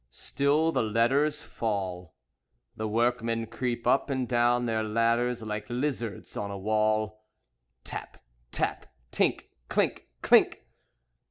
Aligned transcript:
Still 0.09 0.71
the 0.71 0.81
letters 0.81 1.43
fall, 1.43 2.15
The 2.75 2.87
workmen 2.87 3.45
creep 3.45 3.85
up 3.85 4.09
and 4.09 4.27
down 4.27 4.65
their 4.65 4.81
ladders 4.81 5.43
like 5.43 5.67
lizards 5.69 6.35
on 6.35 6.49
a 6.49 6.57
wall. 6.57 7.21
Tap! 7.83 8.17
Tap! 8.51 8.87
Tink! 9.11 9.49
Clink! 9.69 10.07
Clink! 10.23 10.65